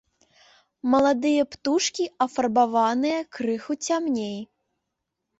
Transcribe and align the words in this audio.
Маладыя 0.93 1.43
птушкі 1.55 2.03
афарбаваныя 2.25 3.19
крыху 3.37 3.73
цямней. 3.85 4.33